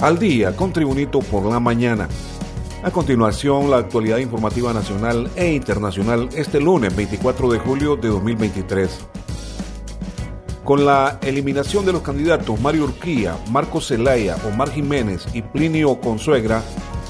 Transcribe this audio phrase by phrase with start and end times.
[0.00, 2.08] Al día con Tribunito por la mañana.
[2.82, 8.98] A continuación, la actualidad informativa nacional e internacional este lunes 24 de julio de 2023.
[10.64, 16.62] Con la eliminación de los candidatos Mario Urquía, Marco Zelaya, Omar Jiménez y Plinio Consuegra,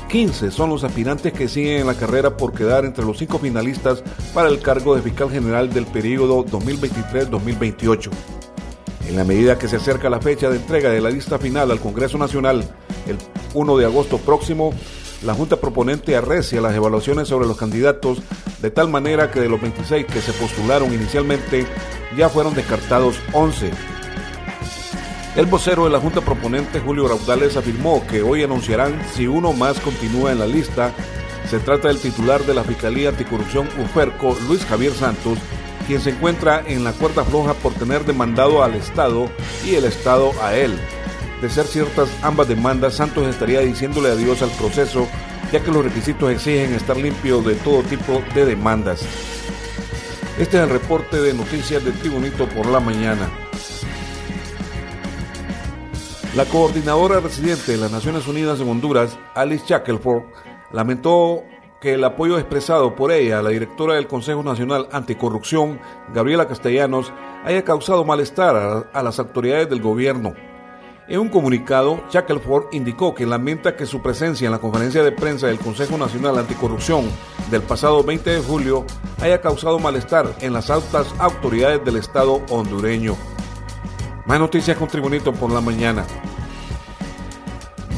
[0.09, 4.02] 15 son los aspirantes que siguen en la carrera por quedar entre los cinco finalistas
[4.34, 8.40] para el cargo de fiscal general del periodo 2023-2028.
[9.07, 11.81] En la medida que se acerca la fecha de entrega de la lista final al
[11.81, 12.65] Congreso Nacional
[13.07, 13.19] el
[13.55, 14.73] 1 de agosto próximo,
[15.25, 18.23] la Junta proponente arrecia las evaluaciones sobre los candidatos
[18.63, 21.67] de tal manera que de los 26 que se postularon inicialmente
[22.17, 23.71] ya fueron descartados 11
[25.37, 29.79] el vocero de la Junta Proponente, Julio Raudales, afirmó que hoy anunciarán si uno más
[29.79, 30.93] continúa en la lista.
[31.48, 35.39] Se trata del titular de la Fiscalía Anticorrupción UFERCO, Luis Javier Santos,
[35.91, 39.29] quien se encuentra en la cuerda floja por tener demandado al Estado
[39.67, 40.78] y el Estado a él.
[41.42, 45.09] De ser ciertas ambas demandas, Santos estaría diciéndole adiós al proceso,
[45.51, 49.05] ya que los requisitos exigen estar limpio de todo tipo de demandas.
[50.39, 53.29] Este es el reporte de noticias de Tribunito por la mañana.
[56.36, 60.23] La coordinadora residente de las Naciones Unidas en Honduras, Alice Shackelford,
[60.70, 61.42] lamentó
[61.81, 65.81] que el apoyo expresado por ella a la directora del Consejo Nacional Anticorrupción,
[66.12, 67.12] Gabriela Castellanos,
[67.45, 70.34] haya causado malestar a, las autoridades del gobierno.
[71.08, 75.48] En un comunicado, Shackelford indicó que lamenta que su presencia en la conferencia de prensa
[75.48, 77.11] del Consejo Nacional Anticorrupción
[77.51, 78.84] del pasado 20 de julio
[79.20, 83.17] haya causado malestar en las altas autoridades del Estado hondureño.
[84.27, 86.05] Más noticias con Tribunito por la mañana.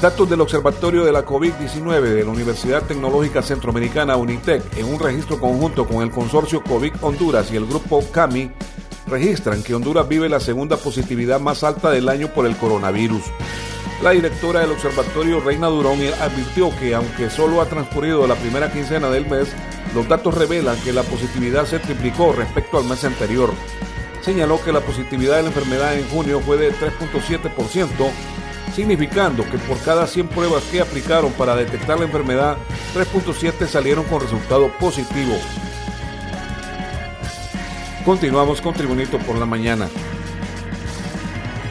[0.02, 5.38] Datos del Observatorio de la COVID-19 de la Universidad Tecnológica Centroamericana UNITEC en un registro
[5.38, 8.50] conjunto con el consorcio COVID Honduras y el grupo CAMI
[9.06, 13.22] registran que Honduras vive la segunda positividad más alta del año por el coronavirus.
[14.02, 19.08] La directora del observatorio, Reina Durón, advirtió que aunque solo ha transcurrido la primera quincena
[19.08, 19.52] del mes,
[19.94, 23.50] los datos revelan que la positividad se triplicó respecto al mes anterior
[24.22, 28.10] señaló que la positividad de la enfermedad en junio fue de 3.7%,
[28.74, 32.56] significando que por cada 100 pruebas que aplicaron para detectar la enfermedad,
[32.94, 35.34] 3.7 salieron con resultado positivo.
[38.04, 39.88] Continuamos con Tribunito por la mañana.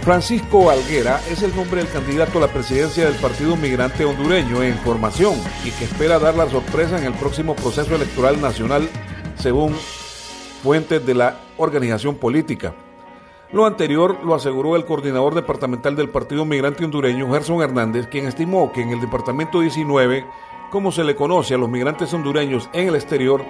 [0.01, 4.75] Francisco Alguera es el nombre del candidato a la presidencia del Partido Migrante Hondureño en
[4.79, 8.89] formación y que espera dar la sorpresa en el próximo proceso electoral nacional,
[9.37, 9.75] según
[10.63, 12.73] fuentes de la organización política.
[13.53, 18.71] Lo anterior lo aseguró el coordinador departamental del Partido Migrante Hondureño, Gerson Hernández, quien estimó
[18.71, 20.25] que en el Departamento 19,
[20.69, 23.43] como se le conoce a los migrantes hondureños en el exterior,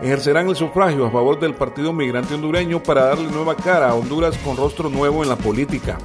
[0.00, 4.38] ejercerán el sufragio a favor del Partido Migrante Hondureño para darle nueva cara a Honduras
[4.38, 5.98] con rostro nuevo en la política.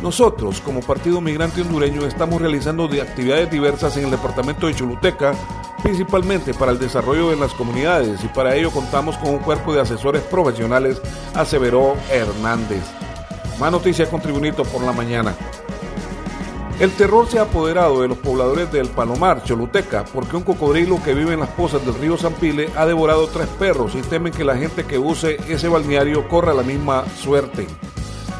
[0.00, 5.34] Nosotros, como Partido Migrante Hondureño, estamos realizando actividades diversas en el departamento de Choluteca
[5.82, 9.80] principalmente para el desarrollo de las comunidades y para ello contamos con un cuerpo de
[9.80, 11.00] asesores profesionales,
[11.34, 12.82] aseveró Hernández.
[13.58, 15.34] Más noticias con Tribunito por la mañana.
[16.80, 21.14] El terror se ha apoderado de los pobladores del Palomar, Choluteca, porque un cocodrilo que
[21.14, 24.56] vive en las pozas del río Zampile ha devorado tres perros y temen que la
[24.56, 27.66] gente que use ese balneario corra la misma suerte.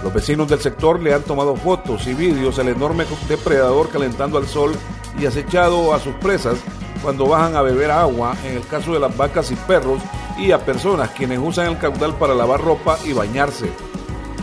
[0.03, 4.49] Los vecinos del sector le han tomado fotos y vídeos al enorme depredador calentando al
[4.49, 4.73] sol
[5.21, 6.59] y acechado a sus presas
[7.03, 10.01] cuando bajan a beber agua, en el caso de las vacas y perros,
[10.39, 13.71] y a personas quienes usan el caudal para lavar ropa y bañarse.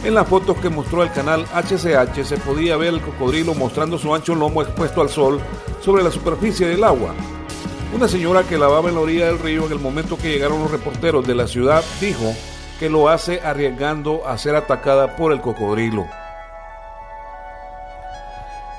[0.03, 4.13] En las fotos que mostró el canal HCH se podía ver el cocodrilo mostrando su
[4.13, 5.39] ancho lomo expuesto al sol
[5.81, 7.13] sobre la superficie del agua.
[7.93, 10.71] Una señora que lavaba en la orilla del río en el momento que llegaron los
[10.71, 12.33] reporteros de la ciudad dijo
[12.79, 16.05] que lo hace arriesgando a ser atacada por el cocodrilo.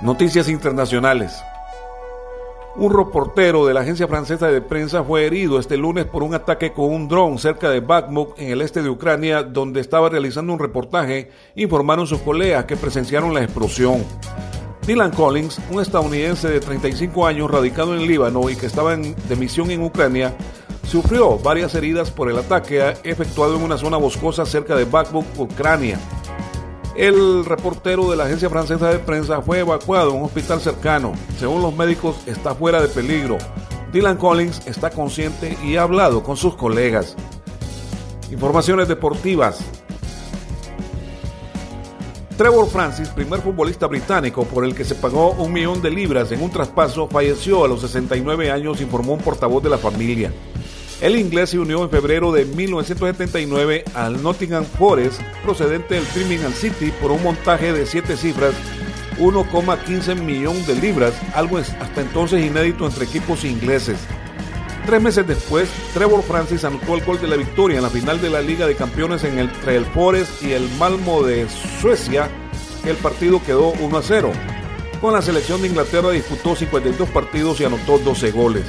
[0.00, 1.44] Noticias internacionales.
[2.80, 6.72] Un reportero de la agencia francesa de prensa fue herido este lunes por un ataque
[6.72, 10.58] con un dron cerca de Bakhmut, en el este de Ucrania, donde estaba realizando un
[10.58, 14.02] reportaje, informaron sus colegas que presenciaron la explosión.
[14.86, 19.70] Dylan Collins, un estadounidense de 35 años radicado en Líbano y que estaba de misión
[19.70, 20.34] en Ucrania,
[20.82, 25.98] sufrió varias heridas por el ataque efectuado en una zona boscosa cerca de Bakhmut, Ucrania.
[26.96, 31.12] El reportero de la agencia francesa de prensa fue evacuado a un hospital cercano.
[31.38, 33.38] Según los médicos, está fuera de peligro.
[33.92, 37.16] Dylan Collins está consciente y ha hablado con sus colegas.
[38.30, 39.60] Informaciones deportivas.
[42.36, 46.42] Trevor Francis, primer futbolista británico por el que se pagó un millón de libras en
[46.42, 50.32] un traspaso, falleció a los 69 años, informó un portavoz de la familia.
[51.00, 56.92] El inglés se unió en febrero de 1979 al Nottingham Forest, procedente del Birmingham City,
[57.00, 58.54] por un montaje de siete cifras,
[59.18, 63.98] 1,15 millón de libras, algo hasta entonces inédito entre equipos ingleses.
[64.84, 68.28] Tres meses después, Trevor Francis anotó el gol de la victoria en la final de
[68.28, 71.48] la Liga de Campeones entre el Forest y el Malmo de
[71.80, 72.28] Suecia.
[72.84, 74.32] El partido quedó 1 a 0.
[75.00, 78.64] Con la selección de Inglaterra disputó 52 partidos y anotó 12 goles.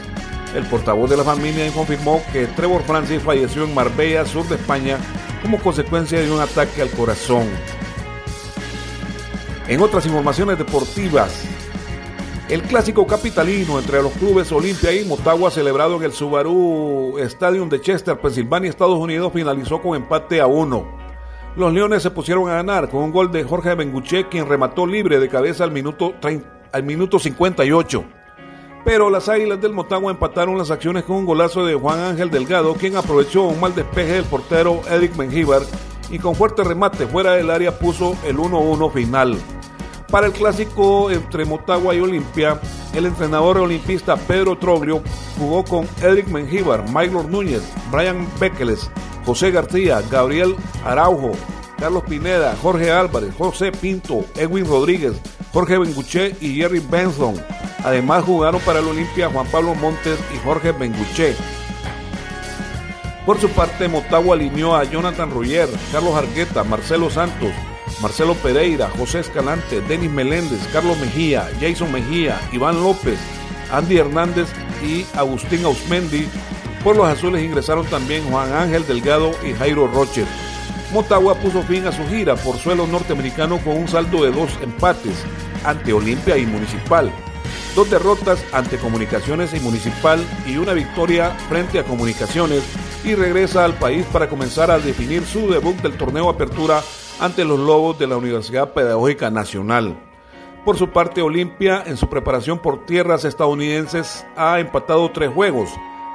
[0.56, 4.98] El portavoz de la familia confirmó que Trevor Francis falleció en Marbella, sur de España,
[5.42, 7.48] como consecuencia de un ataque al corazón.
[9.68, 11.46] En otras informaciones deportivas,
[12.50, 17.80] el clásico capitalino entre los clubes Olimpia y Motagua celebrado en el Subaru Stadium de
[17.80, 21.00] Chester, Pensilvania, Estados Unidos, finalizó con empate a uno.
[21.56, 25.20] Los Leones se pusieron a ganar con un gol de Jorge Benguche, quien remató libre
[25.20, 26.14] de cabeza al minuto,
[26.74, 28.21] al minuto 58.
[28.84, 32.74] Pero las Águilas del Motagua empataron las acciones con un golazo de Juan Ángel Delgado,
[32.74, 35.62] quien aprovechó un mal despeje del portero Eric Mengíbar
[36.10, 39.38] y con fuerte remate fuera del área puso el 1-1 final.
[40.10, 42.60] Para el clásico entre Motagua y Olimpia,
[42.94, 45.02] el entrenador olimpista Pedro Troglio
[45.38, 48.92] jugó con Eric Mengíbar, Maylor Núñez, Brian Bekeles,
[49.26, 51.32] José García, Gabriel Araujo,
[51.78, 55.14] Carlos Pineda, Jorge Álvarez, José Pinto, Edwin Rodríguez,
[55.54, 57.36] Jorge Benguché y Jerry Benson.
[57.84, 61.36] Además jugaron para el Olimpia Juan Pablo Montes y Jorge Benguché.
[63.26, 67.52] Por su parte, Motagua alineó a Jonathan Ruyer, Carlos Argueta, Marcelo Santos,
[68.02, 73.20] Marcelo Pereira, José Escalante, Denis Meléndez, Carlos Mejía, Jason Mejía, Iván López,
[73.72, 74.48] Andy Hernández
[74.84, 76.28] y Agustín Ausmendi.
[76.84, 80.26] Por los azules ingresaron también Juan Ángel Delgado y Jairo Rocher.
[80.92, 85.24] Motagua puso fin a su gira por suelo norteamericano con un saldo de dos empates
[85.64, 87.14] ante Olimpia y Municipal,
[87.76, 92.64] dos derrotas ante Comunicaciones y Municipal y una victoria frente a Comunicaciones
[93.04, 96.82] y regresa al país para comenzar a definir su debut del torneo Apertura
[97.20, 99.98] ante los Lobos de la Universidad Pedagógica Nacional.
[100.66, 105.70] Por su parte, Olimpia, en su preparación por tierras estadounidenses, ha empatado tres juegos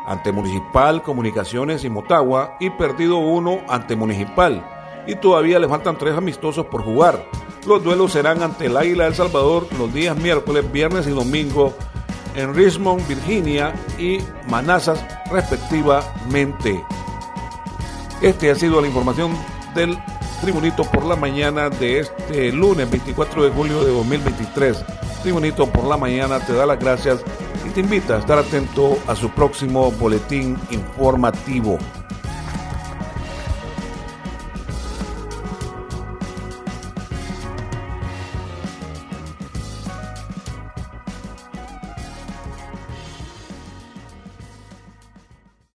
[0.07, 4.65] ante Municipal, Comunicaciones y Motagua y perdido uno ante Municipal.
[5.09, 7.25] Y todavía le faltan tres amistosos por jugar.
[7.67, 11.75] Los duelos serán ante el Águila del Salvador los días miércoles, viernes y domingo
[12.37, 14.19] en Richmond, Virginia y
[14.49, 16.85] Manassas respectivamente.
[18.21, 19.37] Este ha sido la información
[19.75, 19.99] del
[20.41, 24.85] Tribunito por la mañana de este lunes 24 de julio de 2023.
[25.23, 27.21] Tribunito por la mañana te da las gracias
[27.67, 31.79] y te invita a estar atento a su próximo boletín informativo.